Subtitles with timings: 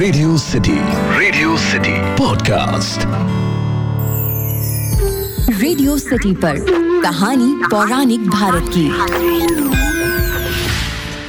[0.00, 0.72] Radio city
[1.18, 3.00] radio city podcast
[5.60, 6.56] radio city पर
[7.02, 8.88] कहानी पौराणिक भारत की।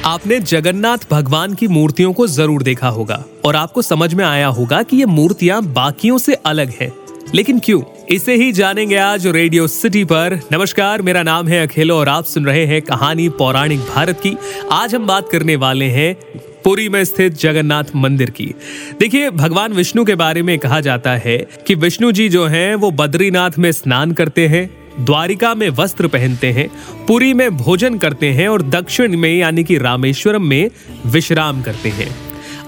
[0.04, 4.82] आपने जगन्नाथ भगवान की मूर्तियों को ज़रूर देखा होगा और आपको समझ में आया होगा
[4.82, 6.92] कि ये मूर्तियाँ बाकियों से अलग हैं।
[7.34, 7.80] लेकिन क्यों?
[8.10, 12.46] इसे ही जानेंगे आज रेडियो सिटी पर। नमस्कार मेरा नाम है अखिलो और आप सुन
[12.46, 14.36] रहे हैं कहानी पौराणिक भारत की।
[14.72, 16.16] आज हम बात करने वाले हैं
[16.64, 18.54] पुरी में स्थित जगन्नाथ मंदिर की।
[19.00, 22.90] देखिए, भगवान विष्णु के बारे में कहा जाता है कि विष्णु जी जो हैं, वो
[22.90, 24.70] बद्रीनाथ में स्नान करते हैं,
[25.04, 26.68] द्वारिका में वस्त्र पहनते हैं,
[27.06, 30.70] पुरी में भोजन करते हैं और दक्षिण में, यानी कि रामेश्वरम में,
[31.06, 32.16] विश्राम करते हैं।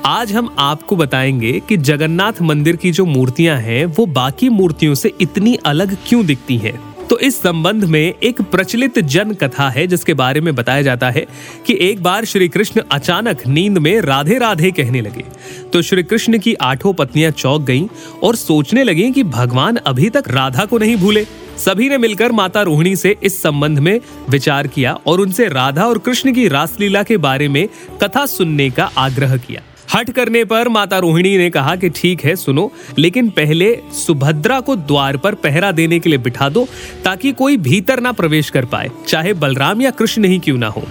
[0.06, 5.12] आज हम आपको बताएँगे कि जगन्नाथ मंदिर की जो मूर्तियाँ हैं, वो बाकी मूर्तियों से
[5.20, 10.14] इतनी अलग क्यों दिखती हैं। तो इस संबंध में एक प्रचलित जन कथा है, जिसके
[10.14, 11.27] बारे में बताया जाता है
[11.66, 15.24] कि एक बार श्री कृष्ण अचानक नींद में राधे राधे कहने लगे।
[15.72, 17.86] तो श्री कृष्ण की आठों पत्नियाँ चौक गईं
[18.22, 21.24] और सोचने लगी कि भगवान अभी तक राधा को नहीं भूले।
[21.58, 25.98] सभी ने मिलकर माता रोहिणी से इस संबंध में विचार किया और उनसे राधा और
[25.98, 27.66] कृष्ण की रासलीला के बारे में
[28.02, 29.62] कथा सुनने का आग्रह किया।
[29.95, 34.77] हट करने पर माता रोहिणी ने कहा कि ठीक है, सुनो, लेकिन पहले सुभद्रा को
[34.77, 36.67] द्वार पर पहरा देने के लिए बिठा दो,
[37.05, 40.83] ताकि कोई भीतर ना प्रवेश कर पाए, चाहे बलराम या कृष्ण ही क्यों ना हो।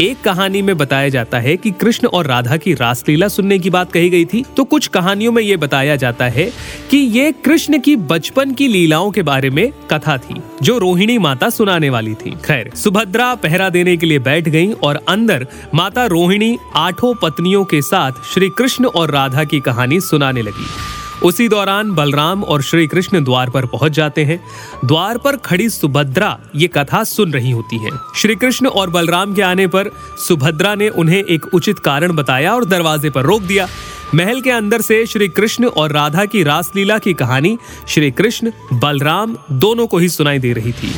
[0.00, 3.92] एक कहानी में बताया जाता है कि कृष्ण और राधा की रासलीला सुनने की बात
[3.92, 6.50] कही गई थी तो कुछ कहानियों में ये बताया जाता है
[6.90, 11.50] कि ये कृष्ण की बचपन की लीलाओं के बारे में कथा थी, जो रोहिणी माता
[11.50, 16.56] सुनाने वाली थी। खैर, सुभद्रा पहरा देने के लिए बैठ गई और अंदर माता रोहिणी
[16.76, 20.66] आठों पत्नियों के साथ श्री कृष्ण और राधा की कहानी सुनाने लगी।
[21.24, 24.44] उसी दौरान बलराम और श्री कृष्ण द्वार पर पहुँच जाते हैं।
[24.84, 29.42] द्वार पर खड़ी सुभद्रा ये कथा सुन रही होती है। श्री कृष्ण और बलराम के
[29.42, 29.90] आने पर
[30.28, 33.68] सुभद्रा ने उन्हें एक उचित कारण बताया और दरवाजे पर रोक दिया।
[34.14, 39.36] महल के अंदर से श्री कृष्ण और राधा की रासलीला की कहानी श्री कृष्ण बलराम
[39.50, 40.92] दोनों को ही सुनाई दे रही थी।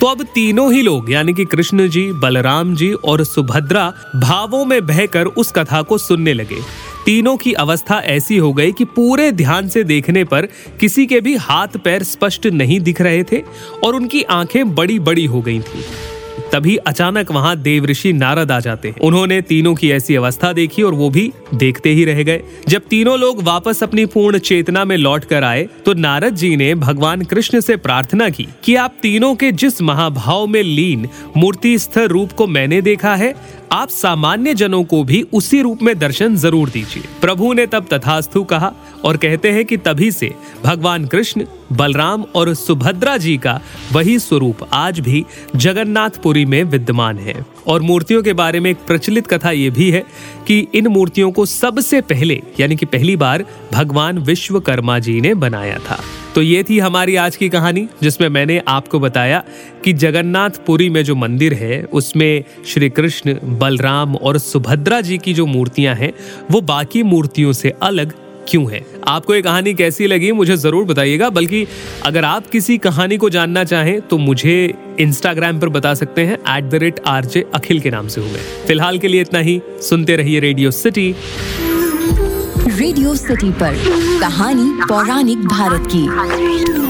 [0.00, 4.86] तो अब तीनों ही लोग, यानी कि कृष्ण जी, बलराम जी और सुभद्रा, भावों में
[4.86, 9.68] बहकर उस कथा को सुनने लगे। तीनों की अवस्था ऐसी हो गई कि पूरे ध्यान
[9.68, 10.46] से देखने पर
[10.80, 13.42] किसी के भी हाथ पैर स्पष्ट नहीं दिख रहे थे
[13.84, 15.84] और उनकी आँखें बड़ी बड़ी हो गई थी।
[16.52, 20.94] तभी अचानक वहाँ देवऋषि नारद आ जाते। हैं उन्होंने तीनों की ऐसी अवस्था देखी और
[20.94, 25.24] वो भी देखते ही रह गए। जब तीनों लोग वापस अपनी पूर्ण चेतना में लौट
[25.24, 29.52] कर आए तो नारद जी ने भगवान कृष्ण से प्रार्थना की कि आप तीनों के
[29.54, 33.34] जिस महाभाव में लीन मूर्ति स्थिर रूप को मैंने देखा है,
[33.72, 38.42] आप सामान्य जनों को भी उसी रूप में दर्शन ज़रूर दीजिए। प्रभु ने तब तथास्तु
[38.44, 38.72] कहा
[39.04, 40.32] और कहते हैं कि तभी से
[40.64, 43.60] भगवान कृष्ण बलराम और सुभद्रा जी का
[43.92, 45.24] वही स्वरूप आज भी
[45.56, 50.04] जगन्नाथपुरी में विद्यमान है। और मूर्तियों के बारे में एक प्रचलित कथा ये भी है
[50.46, 55.78] कि इन मूर्तियों को सबसे पहले, यानी कि पहली बार, भगवान विश्वकर्मा जी ने बनाया
[55.78, 56.00] था।
[56.34, 59.44] तो ये थी हमारी आज की कहानी, जिसमें मैंने आपको बताया
[59.84, 65.46] कि जगन्नाथपुरी में जो मंदिर है, उसमें श्री कृष्ण, बलराम और सुभद्रा जी की जो
[65.46, 66.12] मूर्तियाँ हैं,
[66.50, 68.12] वो बाकी मूर्तियों से अलग
[68.48, 68.84] क्यों है?
[69.08, 71.66] आपको ये कहानी कैसी लगी मुझे ज़रूर बताइएगा, बल्कि
[72.06, 76.70] अगर आप किसी कहानी को जानना चाहें तो मुझे इंस्टाग्राम पर बता सकते हैं at
[76.70, 80.16] the rate R J Akhil के नाम से हुए फ़िलहाल के लिए इतना ही, सुनते
[80.16, 81.14] रहिए रेडियो सिटी
[82.68, 83.74] रेडियो सिटी पर
[84.20, 86.85] कहानी पौराणिक भारत की।